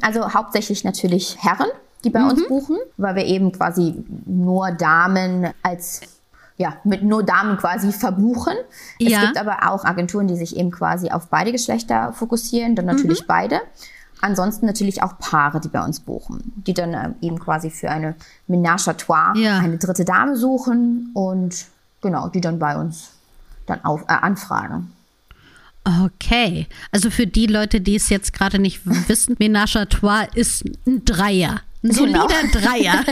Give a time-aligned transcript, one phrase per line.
[0.00, 1.68] Also hauptsächlich natürlich Herren,
[2.04, 2.28] die bei mhm.
[2.28, 6.00] uns buchen, weil wir eben quasi nur Damen als
[6.56, 8.54] ja, mit nur Damen quasi verbuchen.
[8.98, 9.18] Ja.
[9.18, 13.22] Es gibt aber auch Agenturen, die sich eben quasi auf beide Geschlechter fokussieren, dann natürlich
[13.22, 13.26] mhm.
[13.28, 13.60] beide.
[14.20, 18.16] Ansonsten natürlich auch Paare, die bei uns buchen, die dann äh, eben quasi für eine
[18.48, 19.58] Ménage à trois ja.
[19.58, 21.66] eine dritte Dame suchen und
[22.00, 23.10] genau, die dann bei uns
[23.66, 24.92] dann auf, äh, anfragen.
[25.88, 30.64] Okay, also für die Leute, die es jetzt gerade nicht wissen, Ménage à trois ist
[30.86, 31.62] ein Dreier.
[31.82, 32.28] Ein genau.
[32.28, 32.66] solider genau.
[32.66, 33.04] Dreier.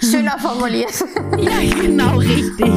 [0.00, 1.04] Schöner formuliert.
[1.38, 2.72] ja, genau, richtig.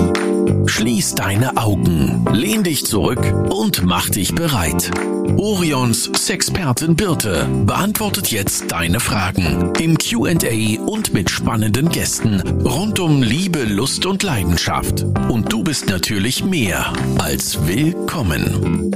[0.68, 4.92] Schließ deine Augen, lehn dich zurück und mach dich bereit.
[5.38, 13.22] Orions Sexpertin Birte beantwortet jetzt deine Fragen im QA und mit spannenden Gästen rund um
[13.22, 15.04] Liebe, Lust und Leidenschaft.
[15.30, 18.92] Und du bist natürlich mehr als willkommen.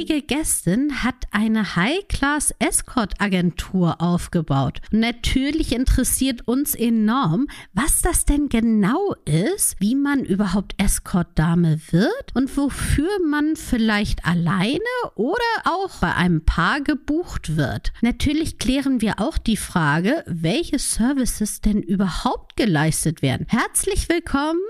[0.00, 4.80] Heutige Gästin hat eine High-Class Escort-Agentur aufgebaut.
[4.90, 12.56] Natürlich interessiert uns enorm, was das denn genau ist, wie man überhaupt Escort-Dame wird und
[12.56, 14.80] wofür man vielleicht alleine
[15.16, 15.34] oder
[15.64, 17.92] auch bei einem Paar gebucht wird.
[18.00, 23.44] Natürlich klären wir auch die Frage, welche Services denn überhaupt geleistet werden.
[23.50, 24.60] Herzlich willkommen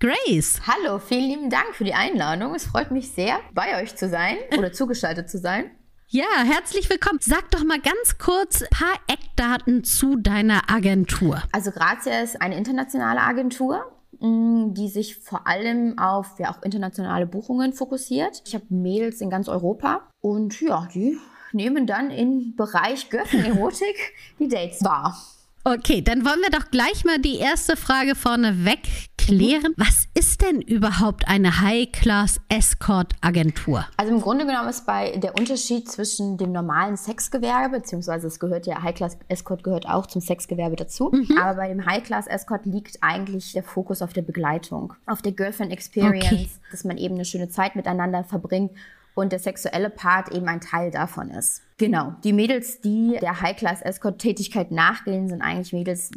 [0.00, 0.60] Grace.
[0.64, 2.54] Hallo, vielen lieben Dank für die Einladung.
[2.54, 5.72] Es freut mich sehr, bei euch zu sein oder zugeschaltet zu sein.
[6.06, 7.18] Ja, herzlich willkommen.
[7.20, 11.42] Sag doch mal ganz kurz ein paar Eckdaten zu deiner Agentur.
[11.50, 17.26] Also Grazia ist eine internationale Agentur, mm, die sich vor allem auf ja, auch internationale
[17.26, 18.40] Buchungen fokussiert.
[18.46, 21.18] Ich habe Mails in ganz Europa und ja, die
[21.52, 25.16] nehmen dann im Bereich Göffen-Erotik die Dates wahr.
[25.64, 29.74] Okay, dann wollen wir doch gleich mal die erste Frage vorne wegklären.
[29.76, 33.84] Was ist denn überhaupt eine High-Class-Escort-Agentur?
[33.96, 38.66] Also im Grunde genommen ist bei der Unterschied zwischen dem normalen Sexgewerbe, beziehungsweise es gehört
[38.66, 41.10] ja, High-Class-Escort gehört auch zum Sexgewerbe dazu.
[41.12, 41.36] Mhm.
[41.38, 46.48] Aber bei dem High-Class-Escort liegt eigentlich der Fokus auf der Begleitung, auf der Girlfriend-Experience, okay.
[46.70, 48.70] dass man eben eine schöne Zeit miteinander verbringt
[49.18, 51.62] und der sexuelle Part eben ein Teil davon ist.
[51.76, 52.14] Genau.
[52.22, 56.10] Die Mädels, die der High-Class-Escort-Tätigkeit nachgehen, sind eigentlich Mädels,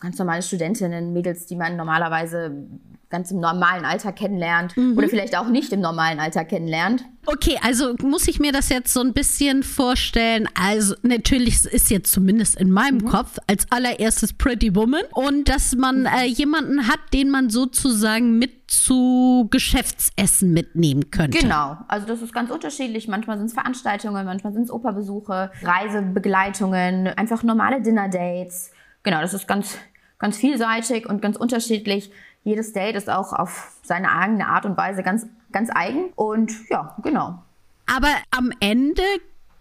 [0.00, 2.66] ganz normale Studentinnen, Mädels, die man normalerweise
[3.10, 4.96] ganz im normalen Alter kennenlernt mhm.
[4.96, 7.04] oder vielleicht auch nicht im normalen Alter kennenlernt.
[7.26, 10.48] Okay, also muss ich mir das jetzt so ein bisschen vorstellen.
[10.58, 13.06] Also natürlich ist jetzt zumindest in meinem mhm.
[13.06, 18.58] Kopf als allererstes Pretty Woman und dass man äh, jemanden hat, den man sozusagen mit
[18.68, 21.38] zu Geschäftsessen mitnehmen könnte.
[21.38, 23.08] Genau, also das ist ganz unterschiedlich.
[23.08, 28.70] Manchmal sind es Veranstaltungen, manchmal sind es Operbesuche, Reisebegleitungen, einfach normale Dinner-Dates.
[29.02, 29.78] Genau, das ist ganz,
[30.18, 32.10] ganz vielseitig und ganz unterschiedlich.
[32.48, 36.14] Jedes Date ist auch auf seine eigene Art und Weise ganz, ganz eigen.
[36.14, 37.42] Und ja, genau.
[37.84, 39.02] Aber am Ende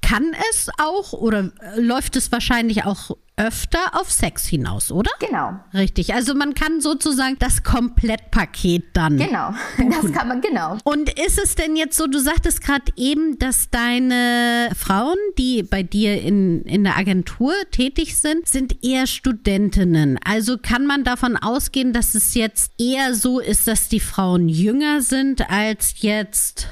[0.01, 5.11] kann es auch oder läuft es wahrscheinlich auch öfter auf Sex hinaus, oder?
[5.19, 5.59] Genau.
[5.73, 6.13] Richtig.
[6.13, 9.17] Also man kann sozusagen das Komplettpaket dann.
[9.17, 9.53] Genau.
[9.97, 10.77] Das kann man, genau.
[10.83, 15.83] Und ist es denn jetzt so, du sagtest gerade eben, dass deine Frauen, die bei
[15.83, 20.19] dir in, in der Agentur tätig sind, sind eher Studentinnen.
[20.23, 25.01] Also kann man davon ausgehen, dass es jetzt eher so ist, dass die Frauen jünger
[25.01, 26.67] sind als jetzt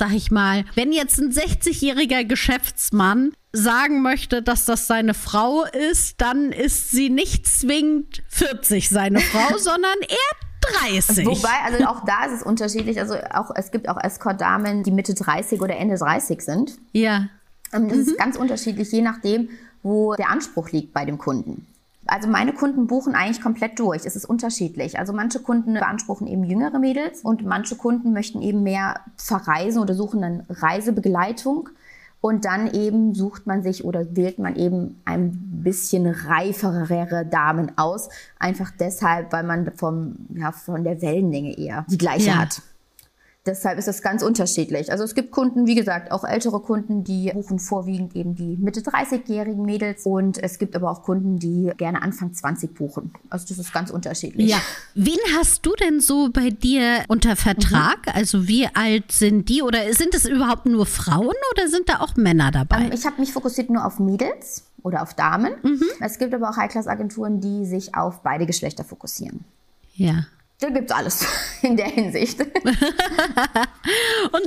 [0.00, 6.20] sag ich mal, wenn jetzt ein 60-jähriger Geschäftsmann sagen möchte, dass das seine Frau ist,
[6.20, 11.26] dann ist sie nicht zwingend 40 seine Frau, sondern eher 30.
[11.26, 13.00] Wobei, also auch da ist es unterschiedlich.
[13.00, 16.78] Also auch, es gibt auch Escort-Damen, die Mitte 30 oder Ende 30 sind.
[16.92, 17.28] Ja.
[17.72, 18.02] Ähm, das mhm.
[18.04, 19.48] ist ganz unterschiedlich, je nachdem,
[19.82, 21.66] wo der Anspruch liegt bei dem Kunden.
[22.06, 24.04] Also meine Kunden buchen eigentlich komplett durch.
[24.04, 24.98] Es ist unterschiedlich.
[24.98, 29.94] Also manche Kunden beanspruchen eben jüngere Mädels und manche Kunden möchten eben mehr verreisen oder
[29.94, 31.68] suchen dann Reisebegleitung.
[32.20, 38.10] Und dann eben sucht man sich oder wählt man eben ein bisschen reifere Damen aus.
[38.38, 42.38] Einfach deshalb, weil man vom, ja, von der Wellenlänge eher die gleiche ja.
[42.38, 42.62] hat.
[43.46, 44.92] Deshalb ist das ganz unterschiedlich.
[44.92, 48.80] Also es gibt Kunden, wie gesagt, auch ältere Kunden, die buchen vorwiegend eben die Mitte
[48.80, 53.14] 30-jährigen Mädels und es gibt aber auch Kunden, die gerne Anfang 20 buchen.
[53.30, 54.50] Also das ist ganz unterschiedlich.
[54.50, 54.58] Ja.
[54.94, 58.06] Wen hast du denn so bei dir unter Vertrag?
[58.06, 58.12] Mhm.
[58.12, 62.16] Also wie alt sind die oder sind es überhaupt nur Frauen oder sind da auch
[62.16, 62.84] Männer dabei?
[62.84, 65.54] Ähm, ich habe mich fokussiert nur auf Mädels oder auf Damen.
[65.62, 65.84] Mhm.
[66.00, 69.44] Es gibt aber auch High-Class-Agenturen, die sich auf beide Geschlechter fokussieren.
[69.94, 70.26] Ja.
[70.60, 71.26] Da gibt's alles
[71.62, 72.40] in der Hinsicht.
[72.40, 72.52] Und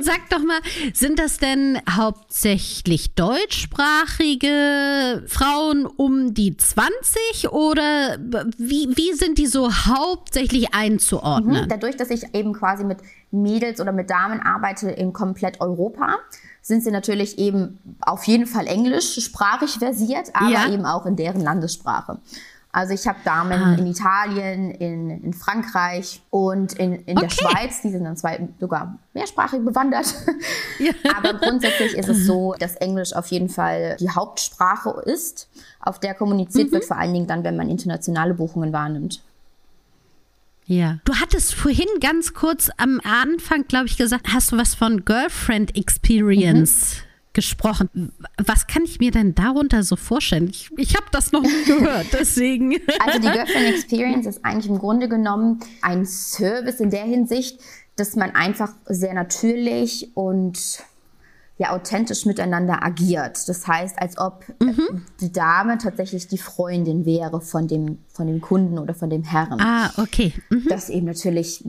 [0.05, 0.59] sag doch mal,
[0.93, 8.17] sind das denn hauptsächlich deutschsprachige Frauen um die 20 oder
[8.57, 11.65] wie, wie sind die so hauptsächlich einzuordnen?
[11.65, 11.69] Mhm.
[11.69, 12.99] Dadurch, dass ich eben quasi mit
[13.31, 16.17] Mädels oder mit Damen arbeite in komplett Europa,
[16.61, 20.71] sind sie natürlich eben auf jeden Fall englischsprachig versiert, aber Ja.
[20.71, 22.19] eben auch in deren Landessprache.
[22.75, 23.75] Also ich habe Damen Ah.
[23.75, 27.35] in Italien, in, in Frankreich und in, in der Okay.
[27.47, 30.13] Schweiz, die sind dann zwei sogar mehrsprachig bewandert.
[30.79, 30.91] Ja.
[31.15, 35.47] Aber grundsätzlich ist es so, dass Englisch auf jeden Fall die Hauptsprache ist,
[35.79, 36.71] auf der kommuniziert Mhm.
[36.73, 39.21] wird, vor allen Dingen dann, wenn man internationale Buchungen wahrnimmt.
[40.65, 40.97] Ja.
[41.05, 45.75] Du hattest vorhin ganz kurz am Anfang, glaube ich, gesagt, hast du was von Girlfriend
[45.77, 46.97] Experience
[47.33, 48.13] gesprochen.
[48.43, 50.47] Was kann ich mir denn darunter so vorstellen?
[50.49, 52.75] Ich, ich habe das noch nie gehört, deswegen.
[52.99, 57.59] Also die Girlfriend Experience ist eigentlich im Grunde genommen ein Service in der Hinsicht,
[57.95, 60.83] dass man einfach sehr natürlich und
[61.57, 63.47] ja authentisch miteinander agiert.
[63.47, 64.73] Das heißt, als ob äh,
[65.21, 69.59] die Dame tatsächlich die Freundin wäre von dem, von dem Kunden oder von dem Herrn.
[69.61, 70.33] ah, okay.
[70.49, 70.65] Mhm.
[70.67, 71.63] Das eben natürlich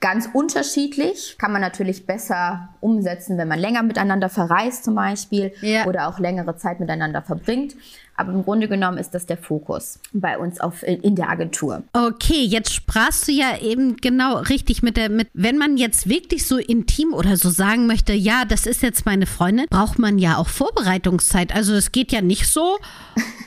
[0.00, 1.36] ganz unterschiedlich.
[1.38, 5.86] Kann man natürlich besser umsetzen, wenn man länger miteinander verreist zum Beispiel Ja.
[5.86, 7.76] oder auch längere Zeit miteinander verbringt.
[8.20, 11.82] Aber im Grunde genommen ist das der Fokus bei uns auf, in der Agentur.
[11.94, 16.46] Okay, jetzt sprachst du ja eben genau richtig mit der, mit, wenn man jetzt wirklich
[16.46, 20.36] so intim oder so sagen möchte, ja, das ist jetzt meine Freundin, braucht man ja
[20.36, 21.54] auch Vorbereitungszeit.
[21.54, 22.76] Also es geht ja nicht so,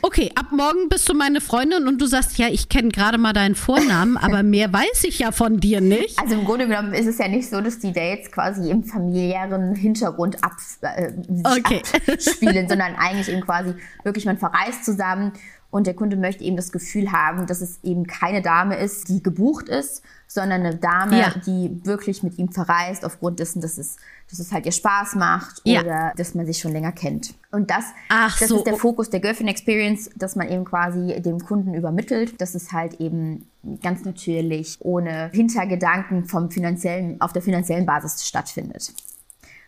[0.02, 3.34] okay, ab morgen bist du meine Freundin und du sagst, ja, ich kenne gerade mal
[3.34, 6.20] deinen Vornamen, aber mehr weiß ich ja von dir nicht.
[6.20, 9.76] Also im Grunde genommen ist es ja nicht so, dass die Dates quasi im familiären
[9.76, 11.12] Hintergrund ab, äh,
[11.46, 11.84] Okay.
[12.12, 13.74] abspielen, sondern eigentlich eben quasi
[14.04, 15.34] wirklich man verreist zusammen
[15.70, 19.24] und der Kunde möchte eben das Gefühl haben, dass es eben keine Dame ist, die
[19.24, 21.34] gebucht ist, sondern eine Dame, Ja.
[21.46, 23.98] die wirklich mit ihm verreist, aufgrund dessen, dass es,
[24.30, 25.82] dass es halt ihr Spaß macht Ja.
[25.82, 27.34] oder dass man sich schon länger kennt.
[27.52, 28.58] Und das, Ach das so.
[28.58, 32.72] ist der Fokus der Girlfriend Experience, dass man eben quasi dem Kunden übermittelt, dass es
[32.72, 33.48] halt eben
[33.82, 38.94] ganz natürlich, ohne Hintergedanken vom finanziellen, auf der finanziellen Basis stattfindet.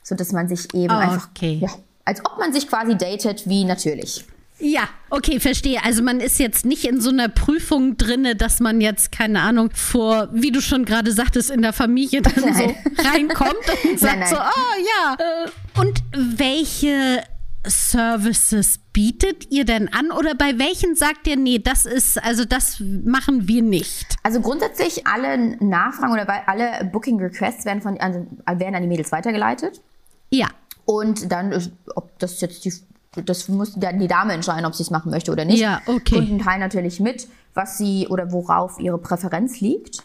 [0.04, 1.58] So dass man sich eben Ah, einfach, okay.
[1.62, 1.70] ja,
[2.06, 4.26] als ob man sich quasi datet wie natürlich.
[4.58, 5.84] Ja, okay, verstehe.
[5.84, 9.70] Also man ist jetzt nicht in so einer Prüfung drinne, dass man jetzt, keine Ahnung,
[9.74, 12.54] vor, wie du schon gerade sagtest, in der Familie dann Nein.
[12.56, 14.30] so reinkommt und sagt nein.
[14.30, 15.18] so, oh ja.
[15.20, 17.22] Äh, Und welche
[17.68, 22.78] Services bietet ihr denn an oder bei welchen sagt ihr, nee, das ist, also das
[22.80, 24.06] machen wir nicht?
[24.24, 28.88] Also grundsätzlich alle Nachfragen oder bei- alle Booking Requests werden, von, also werden an die
[28.88, 29.82] Mädels weitergeleitet.
[30.30, 30.48] Ja.
[30.86, 31.54] Und dann,
[31.96, 32.74] ob das jetzt die,
[33.24, 35.60] das muss dann die Dame entscheiden, ob sie es machen möchte oder nicht.
[35.62, 36.16] Ja, okay.
[36.16, 40.04] Kunden teilen natürlich mit, was sie oder worauf ihre Präferenz liegt.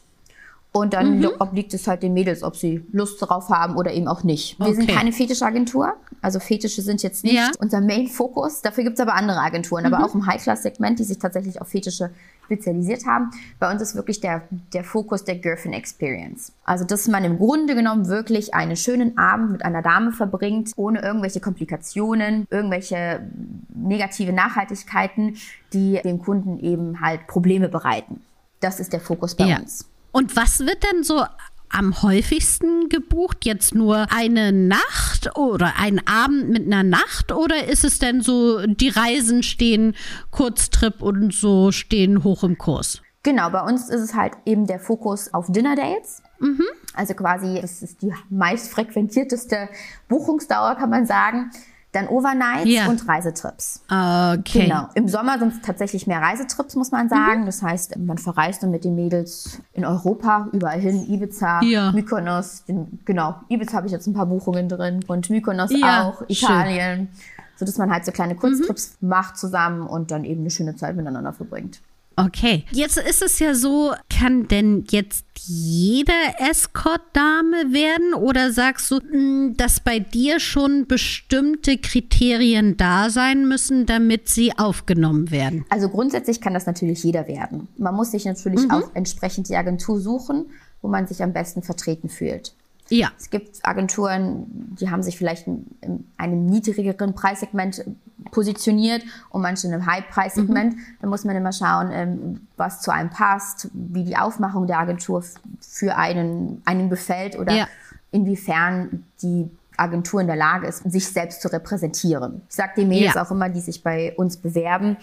[0.73, 1.31] Und dann Mhm.
[1.41, 4.57] obliegt es halt den Mädels, ob sie Lust darauf haben oder eben auch nicht.
[4.61, 4.95] Wir sind Okay.
[4.95, 5.95] keine Fetischagentur.
[6.23, 7.47] Also Fetische sind jetzt nicht Ja.
[7.49, 7.55] Mhm.
[7.59, 8.63] unser Main-Fokus.
[8.63, 12.11] Dafür gibt es aber andere Agenturen, aber auch im High-Class-Segment, die sich tatsächlich auf Fetische
[12.51, 13.31] spezialisiert haben.
[13.61, 14.43] Bei uns ist wirklich der,
[14.73, 16.53] der Fokus der Girlfriend Experience.
[16.65, 21.01] Also, dass man im Grunde genommen wirklich einen schönen Abend mit einer Dame verbringt, ohne
[21.01, 23.31] irgendwelche Komplikationen, irgendwelche
[23.75, 25.37] negative Nachhaltigkeiten,
[25.73, 28.21] die dem Kunden eben halt Probleme bereiten.
[28.59, 29.59] Das ist der Fokus bei ja.
[29.59, 29.87] uns.
[30.13, 31.25] Und was wird denn so
[31.71, 33.45] am häufigsten gebucht?
[33.45, 37.33] Jetzt nur eine Nacht oder ein Abend mit einer Nacht?
[37.33, 39.95] Oder ist es denn so, die Reisen stehen
[40.31, 43.03] Kurztrip und so stehen hoch im Kurs?
[43.23, 46.23] Genau, bei uns ist es halt eben der Fokus auf Dinner Dates.
[46.39, 46.65] Mhm.
[46.95, 49.69] Also quasi, das ist die meist frequentierteste
[50.09, 51.51] Buchungsdauer, kann man sagen.
[51.93, 52.87] Dann Overnights Ja.
[52.89, 53.83] und Reisetrips.
[53.89, 54.67] Okay.
[54.69, 54.89] Genau.
[54.95, 57.11] Im Sommer sind es tatsächlich mehr Reisetrips, muss man Mhm.
[57.11, 57.47] sagen.
[57.47, 61.91] Das heißt, man verreist dann mit den Mädels in Europa, überall hin, Ibiza, Ja.
[61.91, 62.65] Mykonos.
[62.65, 66.29] Den, genau, Ibiza habe ich jetzt ein paar Buchungen drin und Mykonos Ja, auch, schön.
[66.29, 67.09] Italien.
[67.57, 69.09] So dass man halt so kleine Kurztrips Mhm.
[69.09, 71.81] macht zusammen und dann eben eine schöne Zeit miteinander verbringt.
[72.27, 72.65] Okay.
[72.73, 78.15] Jetzt ist es ja so, kann denn jetzt jede Escort-Dame werden?
[78.15, 84.57] Oder sagst du, mh, dass bei dir schon bestimmte Kriterien da sein müssen, damit sie
[84.57, 85.65] aufgenommen werden?
[85.69, 87.69] Also grundsätzlich kann das natürlich jeder werden.
[87.77, 88.71] Man muss sich natürlich Mhm.
[88.71, 90.47] auch entsprechend die Agentur suchen,
[90.83, 92.55] wo man sich am besten vertreten fühlt.
[92.91, 93.11] Ja.
[93.19, 94.47] Es gibt Agenturen,
[94.81, 97.85] die haben sich vielleicht in, in einem niedrigeren Preissegment
[98.31, 100.77] positioniert und manche in einem High-Preissegment.
[100.77, 100.81] Mhm.
[101.01, 105.25] Da muss man immer schauen, ähm, was zu einem passt, wie die Aufmachung der Agentur
[105.61, 107.69] für einen, einen gefällt oder Ja.
[108.11, 112.43] inwiefern die Agentur in der Lage ist, sich selbst zu repräsentieren.
[112.51, 113.25] Ich sage den Mädels Ja.
[113.25, 114.97] auch immer, die sich bei uns bewerben,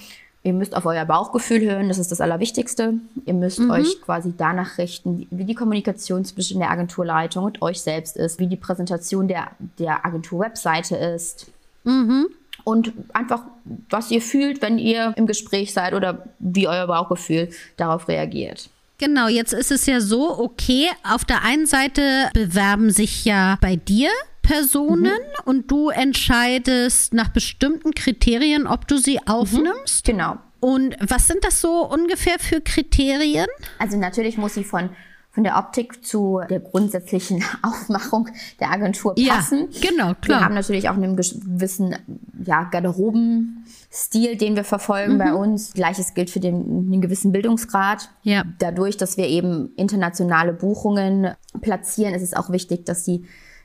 [0.47, 2.93] Ihr müsst auf euer Bauchgefühl hören, das ist das Allerwichtigste.
[3.25, 3.69] Ihr müsst mhm.
[3.69, 8.47] euch quasi danach richten, wie die Kommunikation zwischen der Agenturleitung und euch selbst ist, wie
[8.47, 11.47] die Präsentation der, der Agentur-Webseite ist.
[11.83, 12.27] Mhm.
[12.63, 13.41] Und einfach,
[13.89, 18.69] was ihr fühlt, wenn ihr im Gespräch seid oder wie euer Bauchgefühl darauf reagiert.
[18.99, 23.75] Genau, jetzt ist es ja so, okay, auf der einen Seite bewerben sich ja bei
[23.75, 24.09] dir
[24.47, 25.43] Personen mhm.
[25.45, 30.07] und du entscheidest nach bestimmten Kriterien, ob du sie aufnimmst.
[30.07, 30.11] Mhm.
[30.11, 30.37] Genau.
[30.59, 33.47] Und was sind das so ungefähr für Kriterien?
[33.77, 34.89] Also natürlich muss sie von
[35.37, 38.27] von der Optik zu der grundsätzlichen Aufmachung
[38.59, 39.67] der Agentur passen.
[39.69, 40.39] Ja, genau, klar.
[40.39, 41.95] Wir haben natürlich auch einen gewissen
[42.43, 45.17] ja, Garderobenstil, den wir verfolgen mhm.
[45.19, 45.75] bei uns.
[45.75, 48.09] Gleiches gilt für den, einen gewissen Bildungsgrad.
[48.23, 48.45] Ja.
[48.57, 53.23] Dadurch, dass wir eben internationale Buchungen platzieren, ist es auch wichtig, dass die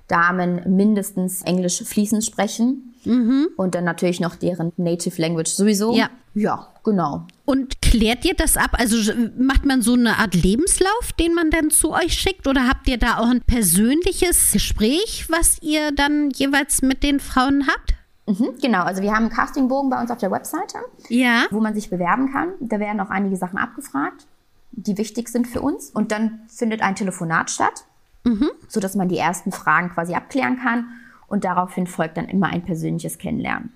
[0.08, 2.94] Damen mindestens Englisch fließend sprechen.
[3.04, 3.48] Mhm.
[3.56, 5.94] Und dann natürlich noch deren Native Language sowieso.
[5.96, 6.10] Ja.
[6.34, 7.26] Ja, genau.
[7.44, 8.70] Und klärt ihr das ab?
[8.72, 12.46] Also macht man so eine Art Lebenslauf, den man dann zu euch schickt?
[12.46, 17.66] Oder habt ihr da auch ein persönliches Gespräch, was ihr dann jeweils mit den Frauen
[17.66, 17.94] habt?
[18.26, 20.78] Mhm, genau, also wir haben einen Castingbogen bei uns auf der Webseite,
[21.08, 21.44] ja.
[21.50, 22.52] wo man sich bewerben kann.
[22.60, 24.26] Da werden auch einige Sachen abgefragt,
[24.70, 25.90] die wichtig sind für uns.
[25.90, 27.84] Und dann findet ein Telefonat statt
[28.24, 28.50] mhm.
[28.68, 30.86] sodass man die ersten Fragen quasi abklären kann.
[31.26, 33.72] Und daraufhin folgt dann immer ein persönliches Kennenlernen.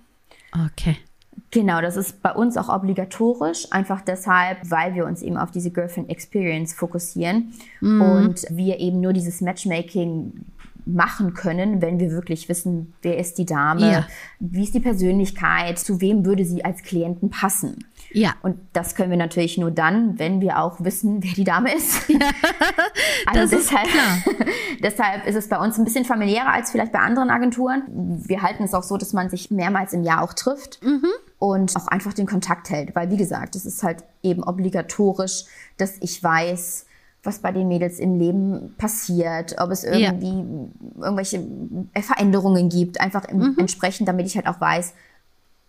[0.53, 0.97] Okay.
[1.51, 5.71] Genau, das ist bei uns auch obligatorisch, einfach deshalb, weil wir uns eben auf diese
[5.71, 8.01] Girlfriend Experience fokussieren mhm.
[8.03, 10.33] und wir eben nur dieses Matchmaking
[10.87, 14.07] machen können, wenn wir wirklich wissen, wer ist die Dame, ja.
[14.39, 17.85] wie ist die Persönlichkeit, zu wem würde sie als Klienten passen.
[18.13, 18.35] Ja.
[18.43, 22.09] Und das können wir natürlich nur dann, wenn wir auch wissen, wer die Dame ist.
[23.29, 24.47] Ja, also das deshalb, ist klar.
[24.83, 27.83] deshalb ist es bei uns ein bisschen familiärer als vielleicht bei anderen Agenturen.
[28.25, 30.83] Wir halten es auch so, dass man sich mehrmals im Jahr auch trifft.
[30.83, 31.09] Mhm.
[31.39, 32.95] Und auch einfach den Kontakt hält.
[32.95, 35.45] Weil, wie gesagt, es ist halt eben obligatorisch,
[35.77, 36.87] dass ich weiß,
[37.27, 41.05] was bei den Mädels im Leben passiert, ob es irgendwie ja.
[41.05, 41.45] irgendwelche
[42.01, 43.57] Veränderungen gibt, einfach mhm.
[43.59, 44.95] entsprechend, damit ich halt auch weiß,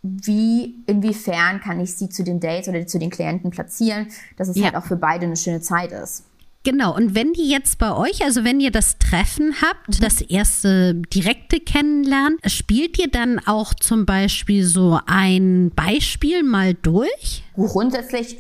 [0.04, 4.56] wie, inwiefern kann ich sie zu den Dates oder zu den Klienten platzieren, dass es
[4.58, 4.66] ja.
[4.66, 6.24] halt auch für beide eine schöne Zeit ist.
[6.64, 10.04] Genau, und wenn die jetzt bei euch, also wenn ihr das Treffen habt, mhm.
[10.04, 17.44] das erste direkte Kennenlernen, spielt ihr dann auch zum Beispiel so ein Beispiel mal durch?
[17.56, 18.38] Grundsätzlich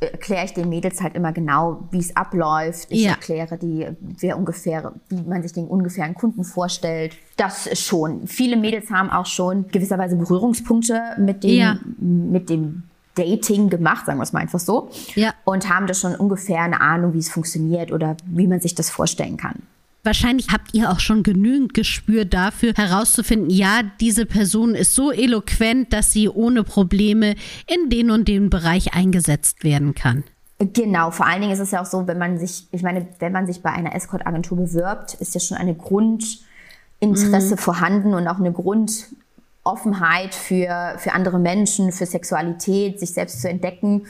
[0.00, 2.88] erkläre ich den Mädels halt immer genau, wie es abläuft.
[2.90, 3.12] Ich ja.
[3.12, 7.16] erkläre die, wer ungefähr, wie man sich den ungefähren Kunden vorstellt.
[7.36, 8.26] Das schon.
[8.26, 11.78] Viele Mädels haben auch schon gewisserweise Berührungspunkte mit dem, ja.
[11.98, 12.84] mit dem
[13.14, 14.90] Dating gemacht, sagen wir es mal einfach so.
[15.14, 15.32] Ja.
[15.44, 18.90] Und haben da schon ungefähr eine Ahnung, wie es funktioniert oder wie man sich das
[18.90, 19.62] vorstellen kann.
[20.06, 25.92] Wahrscheinlich habt ihr auch schon genügend Gespür dafür, herauszufinden, ja, diese Person ist so eloquent,
[25.92, 27.34] dass sie ohne Probleme
[27.66, 30.22] in den und den Bereich eingesetzt werden kann.
[30.60, 33.32] Genau, vor allen Dingen ist es ja auch so, wenn man sich, ich meine, wenn
[33.32, 37.58] man sich bei einer Escort-Agentur bewirbt, ist ja schon eine Grundinteresse mhm.
[37.58, 44.06] vorhanden und auch eine Grundoffenheit für, für andere Menschen, für Sexualität, sich selbst zu entdecken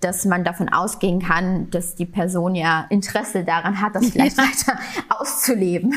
[0.00, 4.44] dass man davon ausgehen kann, dass die Person ja Interesse daran hat, das vielleicht ja.
[4.44, 5.94] weiter auszuleben.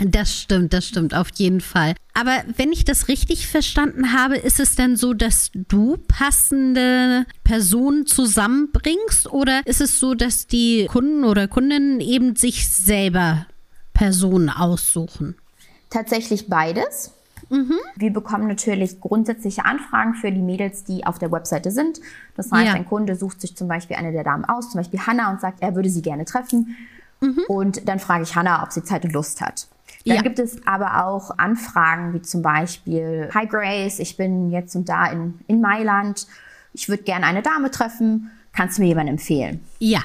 [0.00, 1.94] Das stimmt, das stimmt, auf jeden Fall.
[2.14, 8.06] Aber wenn ich das richtig verstanden habe, ist es denn so, dass du passende Personen
[8.06, 13.46] zusammenbringst oder ist es so, dass die Kunden oder Kundinnen eben sich selber
[13.92, 15.36] Personen aussuchen?
[15.90, 17.12] Tatsächlich beides.
[17.50, 17.74] Mhm.
[17.96, 22.00] Wir bekommen natürlich grundsätzliche Anfragen für die Mädels, die auf der Webseite sind.
[22.36, 22.74] Das heißt, ja.
[22.74, 25.60] ein Kunde sucht sich zum Beispiel eine der Damen aus, zum Beispiel Hannah, und sagt,
[25.60, 26.76] er würde sie gerne treffen.
[27.20, 27.40] Mhm.
[27.48, 29.66] Und dann frage ich Hannah, ob sie Zeit und Lust hat.
[30.06, 30.22] Dann ja.
[30.22, 35.06] gibt es aber auch Anfragen wie zum Beispiel, Hi Grace, ich bin jetzt und da
[35.06, 36.26] in, in Mailand.
[36.72, 38.30] Ich würde gerne eine Dame treffen.
[38.52, 39.60] Kannst du mir jemanden empfehlen?
[39.78, 40.00] Ja.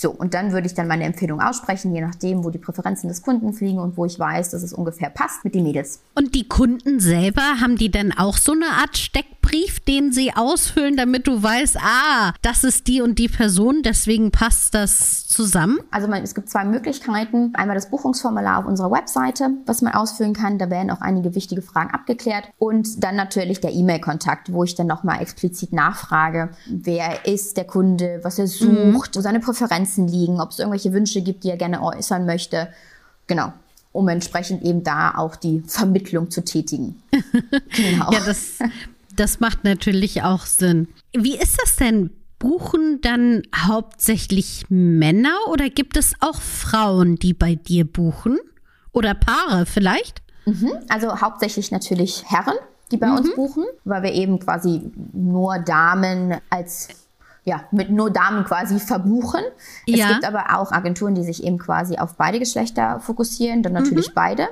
[0.00, 3.20] So, und dann würde ich dann meine Empfehlung aussprechen, je nachdem, wo die Präferenzen des
[3.20, 6.04] Kunden liegen und wo ich weiß, dass es ungefähr passt mit den Mädels.
[6.14, 10.96] Und die Kunden selber, haben die dann auch so eine Art Steckbrief, den sie ausfüllen,
[10.96, 15.80] damit du weißt, ah, das ist die und die Person, deswegen passt das zusammen?
[15.90, 17.50] Also man, es gibt zwei Möglichkeiten.
[17.54, 20.58] Einmal das Buchungsformular auf unserer Webseite, was man ausfüllen kann.
[20.58, 22.50] Da werden auch einige wichtige Fragen abgeklärt.
[22.58, 28.20] Und dann natürlich der E-Mail-Kontakt, wo ich dann nochmal explizit nachfrage, wer ist der Kunde,
[28.22, 28.94] was er sucht, mhm.
[28.94, 32.68] wo seine Präferenzen Grenzen liegen, ob es irgendwelche Wünsche gibt, die er gerne äußern möchte.
[33.26, 33.52] Genau
[33.90, 37.02] um entsprechend eben da auch die Vermittlung zu tätigen.
[37.74, 38.12] Genau.
[38.12, 38.58] ja, das,
[39.16, 40.88] das macht natürlich auch Sinn.
[41.12, 42.10] Wie ist das denn?
[42.38, 48.38] Buchen dann hauptsächlich Männer oder gibt es auch Frauen, die bei dir buchen?
[48.92, 50.22] Oder Paare vielleicht?
[50.44, 52.54] Mhm, also hauptsächlich natürlich Herren.
[52.92, 57.07] die bei uns buchen, weil wir eben quasi nur Damen als
[57.48, 59.40] ja, mit nur Damen quasi verbuchen.
[59.86, 60.08] Es Ja.
[60.12, 63.78] gibt aber auch Agenturen, die sich eben quasi auf beide Geschlechter fokussieren, dann Mhm.
[63.80, 64.48] natürlich beide.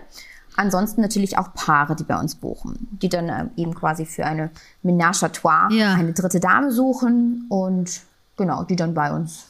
[0.56, 4.50] Ansonsten natürlich auch Paare, die bei uns buchen, die dann ähm, eben quasi für eine
[4.82, 5.92] Ménage à trois Ja.
[5.94, 8.00] eine dritte Dame suchen und
[8.38, 9.44] genau, die dann bei uns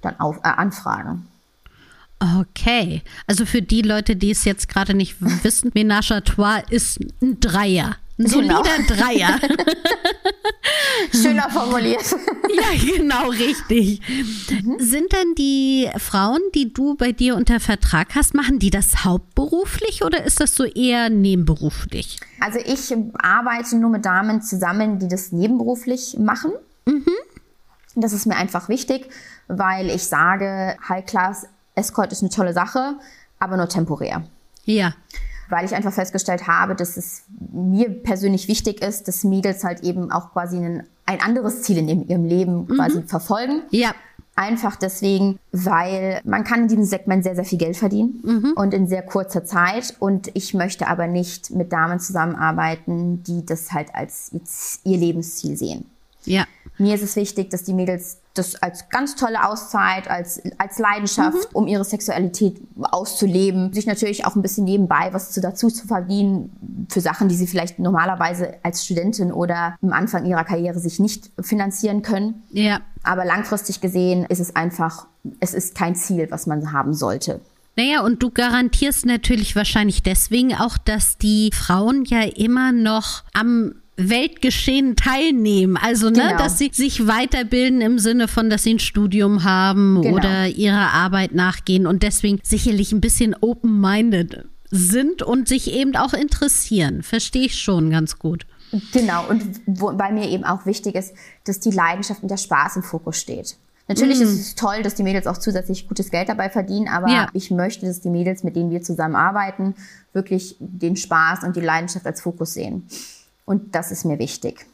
[0.00, 1.26] dann auf, äh, anfragen.
[2.40, 3.02] Okay.
[3.26, 7.38] Also für die Leute, die es jetzt gerade nicht wissen, Ménage à Trois ist ein
[7.40, 7.96] Dreier.
[8.18, 8.62] Ein Genau.
[8.62, 9.38] solider Dreier.
[11.12, 12.02] Schöner formuliert.
[12.54, 14.00] ja, genau, richtig.
[14.78, 20.02] Sind denn die Frauen, die du bei dir unter Vertrag hast, machen die das hauptberuflich
[20.02, 22.18] oder ist das so eher nebenberuflich?
[22.40, 26.52] Also ich arbeite nur mit Damen zusammen, die das nebenberuflich machen.
[27.94, 29.08] Das ist mir einfach wichtig,
[29.48, 32.94] weil ich sage, High Class Escort ist eine tolle Sache,
[33.38, 34.24] aber nur temporär.
[34.64, 34.94] Ja.
[35.48, 40.10] Weil ich einfach festgestellt habe, dass es mir persönlich wichtig ist, dass Mädels halt eben
[40.10, 43.62] auch quasi ein, ein anderes Ziel in ihrem Leben quasi verfolgen.
[43.70, 43.94] Ja.
[44.38, 48.86] Einfach deswegen, weil man kann in diesem Segment sehr, sehr viel Geld verdienen und in
[48.86, 49.96] sehr kurzer Zeit.
[49.98, 54.30] Und ich möchte aber nicht mit Damen zusammenarbeiten, die das halt als
[54.84, 55.86] ihr Lebensziel sehen.
[56.26, 56.44] Ja.
[56.76, 61.54] Mir ist es wichtig, dass die Mädels das als ganz tolle Auszeit, als, als Leidenschaft,
[61.54, 66.86] um ihre Sexualität auszuleben, sich natürlich auch ein bisschen nebenbei was zu, dazu zu verdienen
[66.88, 71.30] für Sachen, die sie vielleicht normalerweise als Studentin oder am Anfang ihrer Karriere sich nicht
[71.40, 72.42] finanzieren können.
[72.50, 72.80] Ja.
[73.02, 75.06] Aber langfristig gesehen ist es einfach,
[75.40, 77.40] es ist kein Ziel, was man haben sollte.
[77.76, 83.74] Naja, und du garantierst natürlich wahrscheinlich deswegen auch, dass die Frauen ja immer noch am
[83.96, 85.76] Weltgeschehen teilnehmen.
[85.76, 86.36] Also, ne, Genau.
[86.38, 90.16] dass sie sich weiterbilden im Sinne von, dass sie ein Studium haben Genau.
[90.16, 96.12] oder ihrer Arbeit nachgehen und deswegen sicherlich ein bisschen open-minded sind und sich eben auch
[96.12, 97.02] interessieren.
[97.02, 98.46] Verstehe ich schon ganz gut.
[98.92, 102.76] Genau, und wo, bei mir eben auch wichtig ist, dass die Leidenschaft und der Spaß
[102.76, 103.56] im Fokus steht.
[103.88, 107.28] Natürlich ist es toll, dass die Mädels auch zusätzlich gutes Geld dabei verdienen, aber Ja.
[107.32, 109.76] ich möchte, dass die Mädels, mit denen wir zusammenarbeiten,
[110.12, 112.88] wirklich den Spaß und die Leidenschaft als Fokus sehen.
[113.46, 114.66] Und das ist mir wichtig.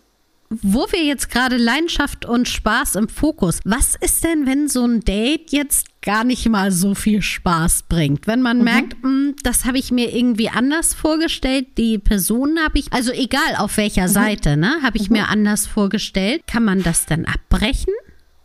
[0.51, 3.61] Wo wir jetzt gerade Leidenschaft und Spaß im Fokus.
[3.65, 8.27] Was ist denn, wenn so ein Date jetzt gar nicht mal so viel Spaß bringt?
[8.27, 12.93] Wenn man merkt, "Hm, das habe ich mir irgendwie anders vorgestellt, die Person habe ich,
[12.93, 17.25] also egal auf welcher Seite, ne, habe ich mir anders vorgestellt, kann man das dann
[17.25, 17.95] abbrechen?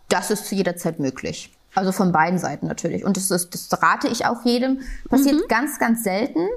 [0.08, 1.52] Das ist zu jeder Zeit möglich.
[1.76, 3.04] Also von beiden Seiten natürlich.
[3.04, 4.80] Und das, ist, das rate ich auch jedem.
[5.10, 6.48] Passiert ganz, ganz selten.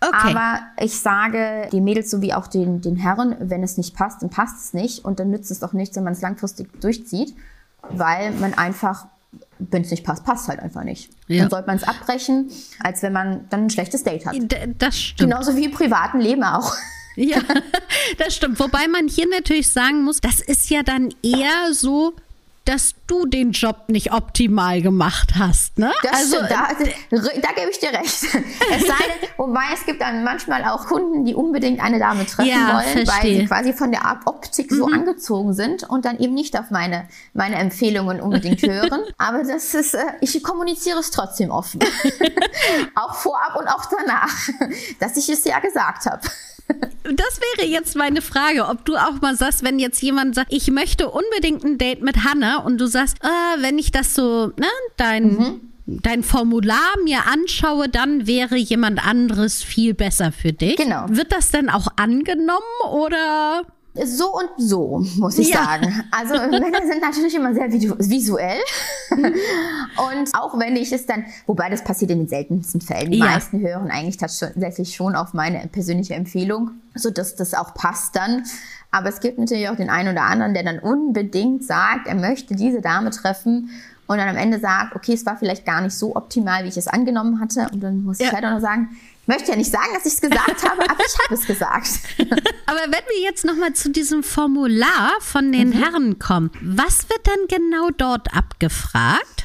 [0.00, 0.34] Okay.
[0.34, 4.30] Aber ich sage den Mädels sowie auch den, den Herren, wenn es nicht passt, dann
[4.30, 5.04] passt es nicht.
[5.04, 7.34] Und dann nützt es auch nichts, wenn man es langfristig durchzieht.
[7.90, 9.06] Weil man einfach,
[9.58, 11.10] wenn es nicht passt, passt halt einfach nicht.
[11.28, 11.42] Ja.
[11.42, 12.50] Dann sollte man es abbrechen,
[12.82, 14.34] als wenn man dann ein schlechtes Date hat.
[14.78, 15.30] Das stimmt.
[15.30, 16.74] Genauso wie im privaten Leben auch.
[17.16, 17.38] Ja,
[18.18, 18.58] das stimmt.
[18.58, 22.14] Wobei man hier natürlich sagen muss, das ist ja dann eher so,
[22.66, 25.92] dass du den Job nicht optimal gemacht hast, ne?
[26.02, 26.68] Das stimmt, da,
[27.10, 28.22] da gebe ich dir recht.
[28.72, 32.48] Es sei denn, wobei es gibt dann manchmal auch Kunden, die unbedingt eine Dame treffen
[32.48, 33.34] Ja, wollen, weil verstehe.
[33.34, 33.40] Mhm.
[33.40, 37.08] sie quasi von der Art Optik so angezogen sind und dann eben nicht auf meine,
[37.32, 39.00] meine Empfehlungen unbedingt hören.
[39.18, 41.80] Aber das ist, äh, ich kommuniziere es trotzdem offen.
[42.94, 44.32] auch vorab und auch danach,
[45.00, 46.20] dass ich es ja gesagt habe.
[47.04, 50.70] Das wäre jetzt meine Frage, ob du auch mal sagst, wenn jetzt jemand sagt, ich
[50.70, 54.66] möchte unbedingt ein Date mit Hannah und du sagst, ah, wenn ich das so, ne,
[54.96, 60.76] dein, dein Formular mir anschaue, dann wäre jemand anderes viel besser für dich.
[60.76, 61.06] Genau.
[61.08, 62.60] Wird das denn auch angenommen
[62.92, 63.62] oder?
[63.92, 65.64] So und so, muss ich Ja.
[65.64, 66.04] sagen.
[66.12, 68.60] Also Männer sind natürlich immer sehr visu- visuell.
[69.10, 73.10] und auch wenn ich es dann, wobei das passiert in den seltensten Fällen.
[73.10, 73.24] Die Ja.
[73.26, 78.44] meisten hören eigentlich tatsächlich schon auf meine persönliche Empfehlung, sodass das auch passt dann.
[78.90, 82.54] Aber es gibt natürlich auch den einen oder anderen, der dann unbedingt sagt, er möchte
[82.54, 83.70] diese Dame treffen
[84.06, 86.76] und dann am Ende sagt, okay, es war vielleicht gar nicht so optimal, wie ich
[86.76, 87.68] es angenommen hatte.
[87.72, 88.32] Und dann muss ich Ja.
[88.32, 88.88] halt auch noch sagen,
[89.19, 91.88] ich möchte ja nicht sagen, dass ich es gesagt habe, aber ich habe es gesagt.
[92.66, 97.46] Aber wenn wir jetzt nochmal zu diesem Formular von den Herren kommen, was wird denn
[97.48, 99.44] genau dort abgefragt?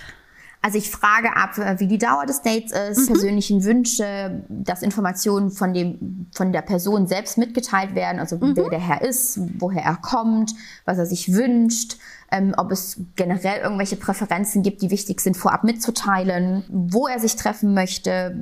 [0.61, 5.75] Also ich frage ab, wie die Dauer des Dates ist, persönlichen Wünsche, dass Informationen von
[5.75, 10.55] dem von der Person selbst mitgeteilt werden, also wer der Herr ist, woher er kommt,
[10.85, 11.97] was er sich wünscht,
[12.37, 17.35] ähm, ob es generell irgendwelche Präferenzen gibt, die wichtig sind, vorab mitzuteilen, wo er sich
[17.35, 18.35] treffen möchte,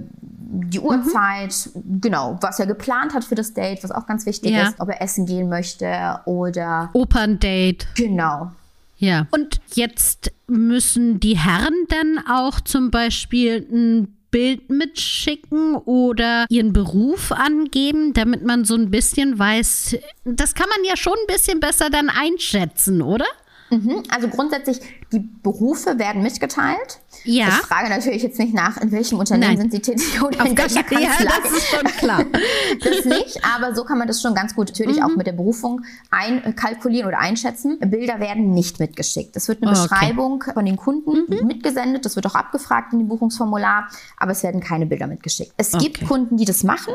[0.55, 1.69] die Uhrzeit,
[2.01, 4.69] genau, was er geplant hat für das Date, was auch ganz wichtig Ja.
[4.69, 7.85] ist, ob er essen gehen möchte oder Operndate.
[7.95, 8.51] genau.
[8.97, 9.27] Ja.
[9.31, 17.31] Und jetzt müssen die Herren dann auch zum Beispiel ein Bild mitschicken oder ihren Beruf
[17.31, 21.89] angeben, damit man so ein bisschen weiß, das kann man ja schon ein bisschen besser
[21.89, 23.25] dann einschätzen, oder?
[23.73, 24.03] Mhm.
[24.09, 24.79] Also grundsätzlich,
[25.11, 26.99] die Berufe werden mitgeteilt.
[27.23, 27.47] Ja.
[27.47, 29.71] Ich frage natürlich jetzt nicht nach, in welchem Unternehmen Nein.
[29.71, 31.01] sind Sie tätig oder in welcher Kanzlei.
[31.03, 32.25] Ja, das ist schon klar.
[32.83, 35.03] das nicht, aber so kann man das schon ganz gut natürlich mhm.
[35.03, 35.81] auch mit der Berufung
[36.11, 37.79] einkalkulieren oder einschätzen.
[37.79, 39.35] Bilder werden nicht mitgeschickt.
[39.35, 40.53] Es wird eine oh, Beschreibung okay.
[40.53, 41.47] von den Kunden mhm.
[41.47, 45.53] mitgesendet, das wird auch abgefragt in dem Buchungsformular, aber es werden keine Bilder mitgeschickt.
[45.57, 45.85] Es okay.
[45.85, 46.93] gibt Kunden, die das machen.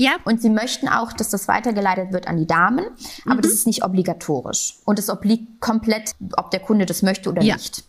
[0.00, 0.12] Ja.
[0.24, 2.86] Und sie möchten auch, dass das weitergeleitet wird an die Damen,
[3.26, 3.42] aber mhm.
[3.42, 4.78] das ist nicht obligatorisch.
[4.86, 7.56] Und es obliegt komplett, ob der Kunde das möchte oder ja.
[7.56, 7.84] nicht.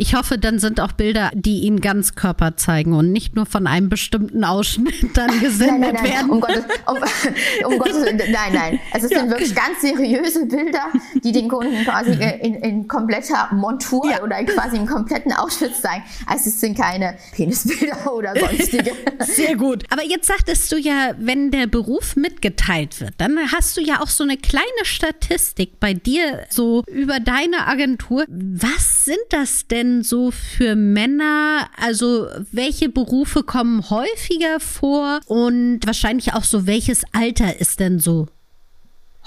[0.00, 3.66] Ich hoffe, dann sind auch Bilder, die ihn ganz Körper zeigen und nicht nur von
[3.66, 6.30] einem bestimmten Ausschnitt dann gesendet nein, nein, nein, werden.
[6.30, 6.96] Um Gottes, um,
[7.70, 8.80] um Gottes Willen, nein, nein.
[8.92, 9.18] Also es ja.
[9.18, 10.86] sind wirklich ganz seriöse Bilder,
[11.22, 14.22] die den Kunden quasi in, in kompletter Montur ja.
[14.22, 16.02] oder quasi im kompletten Outfit zeigen.
[16.26, 18.92] Also es sind keine Penisbilder oder sonstige.
[19.18, 19.84] Sehr gut.
[19.90, 24.08] Aber jetzt sagtest du ja, wenn der Beruf mitgeteilt wird, dann hast du ja auch
[24.08, 28.24] so eine kleine Statistik bei dir so über deine Agentur.
[28.28, 29.89] Was sind das denn?
[29.90, 31.68] Denn so für Männer?
[31.76, 38.26] Also welche Berufe kommen häufiger vor und wahrscheinlich auch so, welches Alter ist denn so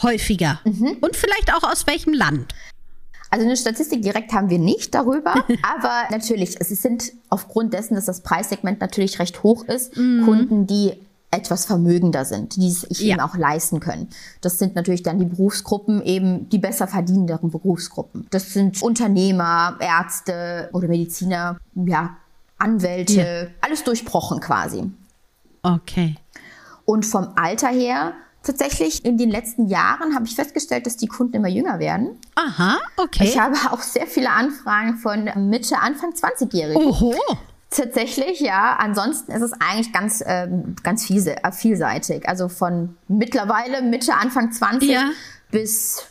[0.02, 0.60] häufiger?
[0.64, 0.98] Mhm.
[1.02, 2.54] Und vielleicht auch aus welchem Land?
[3.30, 8.06] Also eine Statistik direkt haben wir nicht darüber, aber natürlich, es sind aufgrund dessen, dass
[8.06, 10.24] das Preissegment natürlich recht hoch ist, mhm.
[10.24, 10.94] Kunden, die
[11.34, 13.16] etwas vermögender sind, die es sich ja.
[13.16, 14.10] eben auch leisten können.
[14.42, 18.28] Das sind natürlich dann die Berufsgruppen, eben die besser verdienenderen Berufsgruppen.
[18.30, 22.18] Das sind Unternehmer, Ärzte oder Mediziner, ja,
[22.58, 23.56] Anwälte, ja.
[23.62, 24.90] alles durchbrochen quasi.
[25.64, 26.16] Okay.
[26.86, 31.38] Und vom Alter her Tatsächlich in den letzten Jahren habe ich festgestellt, dass die Kunden
[31.38, 32.20] immer jünger werden.
[32.36, 33.24] Aha, okay.
[33.24, 36.84] Ich habe auch sehr viele Anfragen von Mitte, Anfang 20-Jährigen.
[36.84, 37.16] Oho.
[37.76, 38.76] Tatsächlich, ja.
[38.78, 42.28] Ansonsten ist es eigentlich ganz, ähm, ganz äh, vielseitig.
[42.30, 45.10] Also von mittlerweile Mitte, Anfang 20 ja.
[45.52, 46.08] bis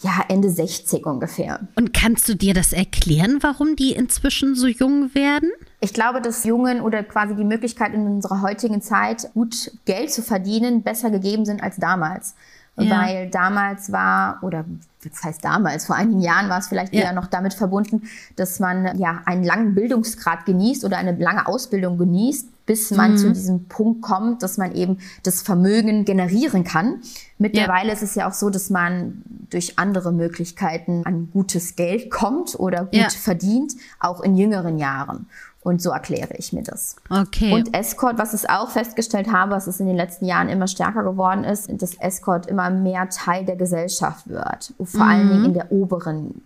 [0.00, 1.60] ja, Ende 60 ungefähr.
[1.74, 5.50] Und kannst du dir das erklären, warum die inzwischen so jung werden?
[5.80, 10.22] Ich glaube, dass Jungen oder quasi die Möglichkeit in unserer heutigen Zeit gut Geld zu
[10.22, 12.34] verdienen besser gegeben sind als damals.
[12.76, 13.00] Ja.
[13.00, 14.64] Weil damals war, oder
[15.02, 17.04] das heißt damals, vor einigen Jahren war es vielleicht ja.
[17.04, 18.02] eher noch damit verbunden,
[18.36, 23.16] dass man ja einen langen Bildungsgrad genießt oder eine lange Ausbildung genießt, bis man mhm.
[23.16, 27.00] zu diesem Punkt kommt, dass man eben das Vermögen generieren kann.
[27.38, 27.94] Mittlerweile ja.
[27.94, 32.84] ist es ja auch so, dass man durch andere Möglichkeiten an gutes Geld kommt oder
[32.84, 35.26] gut verdient, auch in jüngeren Jahren.
[35.66, 36.94] Und so erkläre ich mir das.
[37.10, 37.52] Okay.
[37.52, 41.02] Und Escort, was ich auch festgestellt habe, was es in den letzten Jahren immer stärker
[41.02, 44.74] geworden ist, dass Escort immer mehr Teil der Gesellschaft wird.
[44.80, 45.10] Vor mhm.
[45.10, 46.40] allen Dingen in der oberen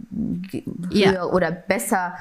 [0.90, 1.24] Höhe ja.
[1.26, 2.14] oder besser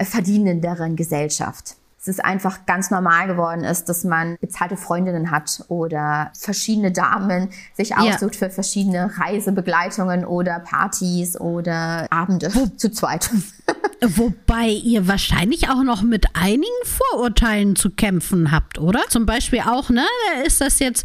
[0.00, 6.30] verdienenderen Gesellschaft es ist einfach ganz normal geworden ist, dass man bezahlte Freundinnen hat oder
[6.38, 8.46] verschiedene Damen sich aussucht ja.
[8.46, 13.30] für verschiedene Reisebegleitungen oder Partys oder Abende zu zweit.
[14.00, 19.00] Wobei ihr wahrscheinlich auch noch mit einigen Vorurteilen zu kämpfen habt, oder?
[19.08, 20.06] Zum Beispiel auch, ne?
[20.46, 21.04] Ist das jetzt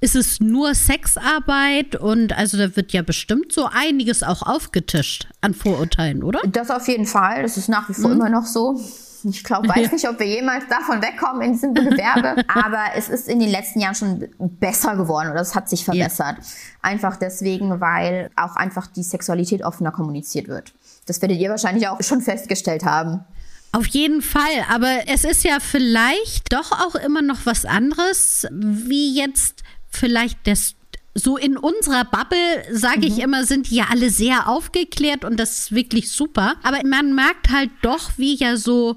[0.00, 5.54] ist es nur Sexarbeit und also da wird ja bestimmt so einiges auch aufgetischt an
[5.54, 6.40] Vorurteilen, oder?
[6.46, 7.42] Das auf jeden Fall.
[7.42, 8.16] Das ist nach wie vor mhm.
[8.16, 8.78] immer noch so.
[9.24, 12.42] Ich glaube, weiß nicht, ob wir jemals davon wegkommen in diesem Gewerbe.
[12.48, 16.38] Aber es ist in den letzten Jahren schon besser geworden oder es hat sich verbessert.
[16.38, 16.44] Ja.
[16.82, 20.72] Einfach deswegen, weil auch einfach die Sexualität offener kommuniziert wird.
[21.06, 23.24] Das werdet ihr wahrscheinlich auch schon festgestellt haben.
[23.72, 29.16] Auf jeden Fall, aber es ist ja vielleicht doch auch immer noch was anderes, wie
[29.18, 30.76] jetzt vielleicht das
[31.14, 33.04] so in unserer Bubble, sage mhm.
[33.06, 36.54] ich immer, sind die ja alle sehr aufgeklärt und das ist wirklich super.
[36.62, 38.96] Aber man merkt halt doch, wie ja so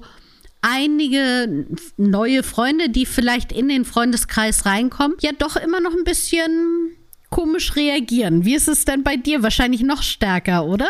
[0.62, 1.66] einige
[1.96, 6.96] neue Freunde, die vielleicht in den Freundeskreis reinkommen, ja doch immer noch ein bisschen
[7.30, 8.44] komisch reagieren.
[8.44, 9.42] Wie ist es denn bei dir?
[9.42, 10.88] Wahrscheinlich noch stärker, oder?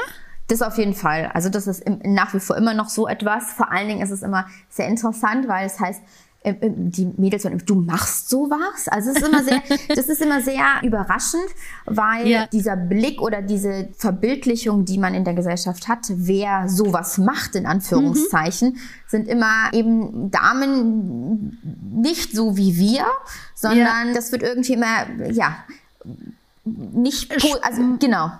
[0.49, 1.31] Das auf jeden Fall.
[1.35, 3.53] Also das ist nach wie vor immer noch so etwas.
[3.53, 6.01] Vor allen Dingen ist es immer sehr interessant, weil es heißt,
[6.49, 8.89] äh, äh, die Mädels sagen, du machst sowas.
[8.89, 9.63] Also es ist immer sehr,
[9.95, 11.47] das ist immer sehr überraschend,
[11.87, 12.47] weil ja.
[12.47, 17.67] dieser Blick oder diese Verbildlichung, die man in der Gesellschaft hat, wer sowas macht, in
[17.67, 18.79] Anführungszeichen, mhm.
[19.07, 21.59] sind immer eben Damen
[22.03, 23.05] nicht so wie wir,
[23.55, 24.15] sondern ja.
[24.15, 25.57] das wird irgendwie immer, ja,
[26.65, 27.33] nicht,
[27.63, 28.31] also genau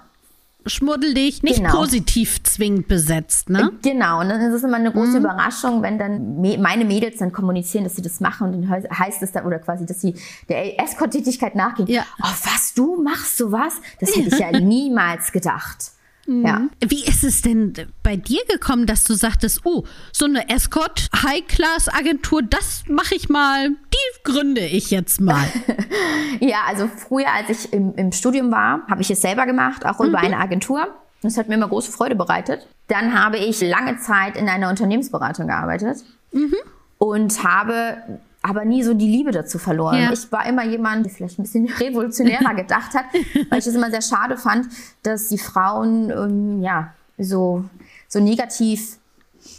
[0.67, 1.77] schmuddelig, nicht genau.
[1.77, 3.73] positiv zwingend besetzt, ne?
[3.73, 5.25] Äh, genau, und dann ist es immer eine große mhm.
[5.25, 9.33] Überraschung, wenn dann meine Mädels dann kommunizieren, dass sie das machen und dann heißt es
[9.33, 10.15] dann, oder quasi, dass sie
[10.49, 11.89] der Escort-Tätigkeit nachgehen.
[11.89, 12.05] Ja.
[12.23, 13.75] Oh, was, du machst sowas?
[14.01, 15.93] Das hätte ich ja niemals gedacht.
[16.29, 16.47] Mhm.
[16.47, 16.61] Ja.
[16.87, 21.89] Wie ist es denn bei dir gekommen, dass du sagtest, oh, so eine Escort High-Class
[21.89, 25.47] Agentur, das mache ich mal, die gründe ich jetzt mal.
[26.41, 29.99] ja, also früher, als ich im, im Studium war, habe ich es selber gemacht, auch
[30.01, 30.09] mhm.
[30.09, 30.87] über eine Agentur.
[31.23, 32.69] Das hat mir immer große Freude bereitet.
[32.89, 36.55] Dann habe ich lange Zeit in einer Unternehmensberatung gearbeitet mhm.
[36.99, 40.01] und habe aber nie so die Liebe dazu verloren.
[40.01, 40.13] Ja.
[40.13, 43.05] Ich war immer jemand, der vielleicht ein bisschen revolutionärer gedacht hat,
[43.51, 44.69] weil ich es immer sehr schade fand,
[45.03, 47.65] dass die Frauen ähm, ja so,
[48.07, 48.99] so negativ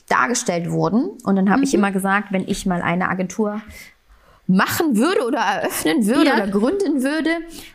[0.08, 1.10] dargestellt wurden.
[1.24, 1.64] Und dann habe mhm.
[1.64, 3.62] ich immer gesagt, wenn ich mal eine Agentur
[4.50, 6.34] machen würde oder eröffnen würde ja.
[6.34, 7.30] oder gründen würde,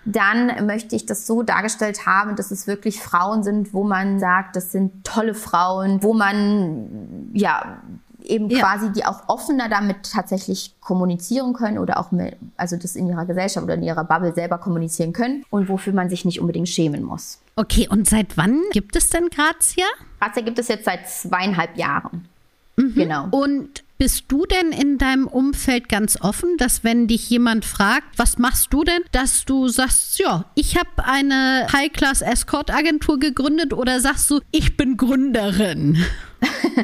[0.05, 4.57] dann möchte ich das so dargestellt haben, dass es wirklich Frauen sind, wo man sagt,
[4.57, 7.81] das sind tolle Frauen, wo man ja
[8.25, 8.61] eben ja.
[8.61, 13.27] quasi die auch offener damit tatsächlich kommunizieren können oder auch mit, also das in ihrer
[13.27, 17.03] Gesellschaft oder in ihrer Bubble selber kommunizieren können und wofür man sich nicht unbedingt schämen
[17.03, 17.39] muss.
[17.57, 19.87] Okay, und seit wann gibt es denn Grazia?
[20.21, 22.29] Grazia gibt es jetzt seit zweieinhalb Jahren.
[22.77, 22.95] Mhm.
[22.95, 23.29] Genau.
[23.31, 28.39] Und bist du denn in deinem Umfeld ganz offen, dass wenn dich jemand fragt, was
[28.39, 34.41] machst du denn, dass du sagst, ja, ich habe eine High-Class-Escort-Agentur gegründet oder sagst du,
[34.51, 36.05] ich bin Gründerin?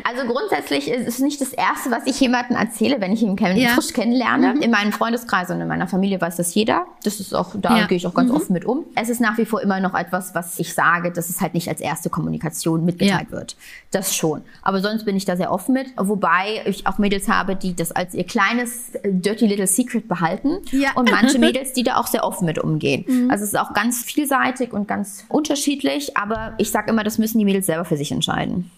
[0.04, 3.56] Also grundsätzlich ist es nicht das Erste, was ich jemandem erzähle, wenn ich ihn kenn
[3.56, 3.70] ja.
[3.70, 4.54] frisch kennenlerne.
[4.54, 4.62] Mhm.
[4.62, 6.86] In meinem Freundeskreis und in meiner Familie weiß das jeder.
[7.04, 7.86] Das ist auch, da ja.
[7.86, 8.36] gehe ich auch ganz mhm.
[8.36, 8.84] offen mit um.
[8.94, 11.68] Es ist nach wie vor immer noch etwas, was ich sage, dass es halt nicht
[11.68, 13.36] als erste Kommunikation mitgeteilt ja.
[13.36, 13.56] wird.
[13.90, 14.42] Das schon.
[14.62, 15.88] Aber sonst bin ich da sehr offen mit.
[15.96, 20.58] Wobei ich auch Mädels habe, die das als ihr kleines äh, Dirty Little Secret behalten.
[20.94, 23.04] Und manche Mädels, die da auch sehr offen mit umgehen.
[23.06, 23.30] Mhm.
[23.30, 26.16] Also es ist auch ganz vielseitig und ganz unterschiedlich.
[26.16, 28.70] Aber ich sage immer, das müssen die Mädels selber für sich entscheiden.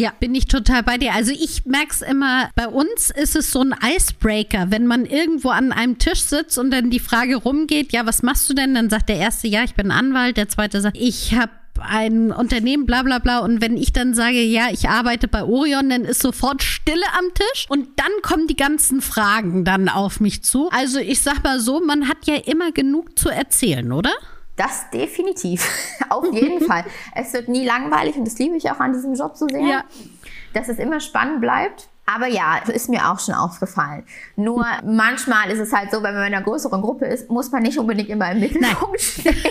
[0.00, 1.12] Ja, bin ich total bei dir.
[1.12, 5.50] Also ich merke es immer, bei uns ist es so ein Icebreaker, wenn man irgendwo
[5.50, 8.74] an einem Tisch sitzt und dann die Frage rumgeht, ja, was machst du denn?
[8.74, 12.86] Dann sagt der Erste, ja, ich bin Anwalt, der Zweite sagt, ich habe ein Unternehmen,
[12.86, 13.40] bla bla bla.
[13.40, 17.26] Und wenn ich dann sage, ja, ich arbeite bei Orion, dann ist sofort Stille am
[17.34, 20.70] Tisch und dann kommen die ganzen Fragen dann auf mich zu.
[20.70, 24.12] Also ich sag mal so, man hat ja immer genug zu erzählen, oder?
[24.60, 25.66] Das definitiv.
[26.10, 26.84] Auf jeden Fall.
[27.14, 29.84] Es wird nie langweilig und das liebe ich auch an diesem Job so sehr, ja.
[30.52, 31.88] dass es immer spannend bleibt.
[32.14, 34.04] Aber ja, ist mir auch schon aufgefallen.
[34.36, 37.62] Nur manchmal ist es halt so, wenn man in einer größeren Gruppe ist, muss man
[37.62, 39.36] nicht unbedingt immer im Mittelpunkt stehen.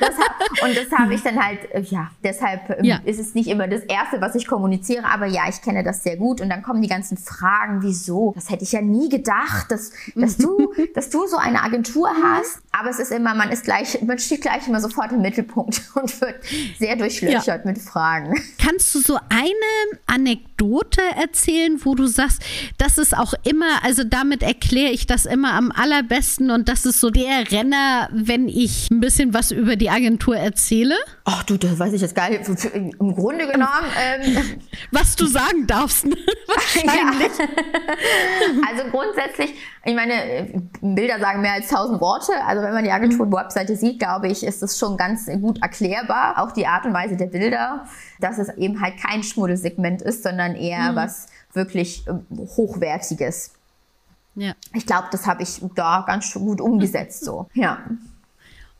[0.00, 3.00] Das hab, und das habe ich dann halt, äh, ja, deshalb ähm, ja.
[3.04, 5.04] ist es nicht immer das Erste, was ich kommuniziere.
[5.04, 6.40] Aber ja, ich kenne das sehr gut.
[6.40, 8.32] Und dann kommen die ganzen Fragen, wieso?
[8.34, 12.60] Das hätte ich ja nie gedacht, dass, dass, du, dass du so eine Agentur hast.
[12.72, 16.20] Aber es ist immer, man ist gleich, man steht gleich immer sofort im Mittelpunkt und
[16.20, 16.36] wird
[16.78, 17.60] sehr durchlöchert ja.
[17.64, 18.34] mit Fragen.
[18.58, 22.42] Kannst du so eine Anekdote erzählen, wo du sagst,
[22.78, 27.00] das ist auch immer, also damit erkläre ich das immer am allerbesten und das ist
[27.00, 30.94] so der Renner, wenn ich ein bisschen was über die Agentur erzähle?
[31.24, 32.42] Ach du, das weiß ich jetzt gar nicht.
[32.74, 33.86] Im Grunde genommen.
[33.98, 34.36] Ähm,
[34.90, 36.04] was du sagen darfst.
[36.46, 37.38] Wahrscheinlich.
[37.38, 37.46] Ja.
[38.68, 42.32] Also grundsätzlich, ich meine, Bilder sagen mehr als tausend Worte.
[42.46, 46.38] Also wenn man die Agentur-Webseite sieht, glaube ich, ist das schon ganz gut erklärbar.
[46.38, 47.86] Auch die Art und Weise der Bilder,
[48.20, 50.96] dass es eben halt kein Schmuddelsegment ist, sondern eher mhm.
[50.96, 53.52] was wirklich ähm, Hochwertiges.
[54.34, 54.54] Ja.
[54.74, 57.48] Ich glaube, das habe ich da ganz gut umgesetzt so.
[57.54, 57.78] Ja.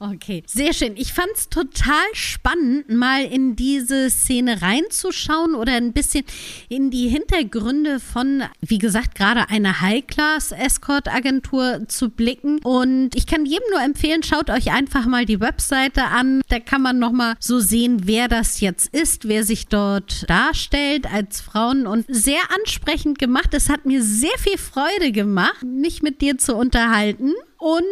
[0.02, 0.94] Okay, sehr schön.
[0.96, 6.24] Ich fand es total spannend, mal in diese Szene reinzuschauen oder ein bisschen
[6.70, 12.60] in die Hintergründe von, wie gesagt, gerade einer High-Class-Escort-Agentur zu blicken.
[12.60, 16.40] Und ich kann jedem nur empfehlen, schaut euch einfach mal die Webseite an.
[16.48, 21.42] Da kann man nochmal so sehen, wer das jetzt ist, wer sich dort darstellt als
[21.42, 23.52] Frauen und sehr ansprechend gemacht.
[23.52, 27.34] Es hat mir sehr viel Freude gemacht, mich mit dir zu unterhalten.
[27.60, 27.82] Und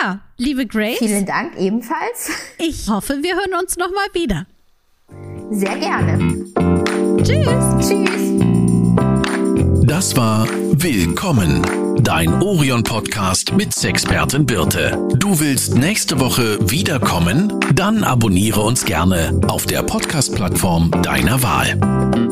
[0.00, 0.98] ja, liebe Grace.
[0.98, 2.30] Vielen Dank ebenfalls.
[2.58, 4.46] Ich hoffe, wir hören uns nochmal wieder.
[5.50, 6.44] Sehr gerne.
[7.24, 7.88] Tschüss.
[7.88, 8.16] Tschüss.
[9.84, 10.46] Das war
[10.78, 11.62] Willkommen,
[12.02, 14.96] dein Orion-Podcast mit Sexpertin Birte.
[15.16, 17.52] Du willst nächste Woche wiederkommen?
[17.74, 22.25] Dann abonniere uns gerne auf der Podcast-Plattform deiner Wahl.